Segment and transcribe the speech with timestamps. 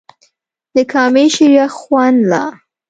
[0.75, 2.43] د کامې شریخ خوند لا